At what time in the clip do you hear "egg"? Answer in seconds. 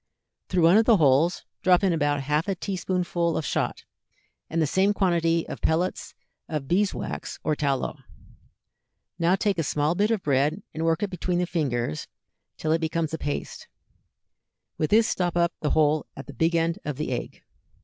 17.11-17.43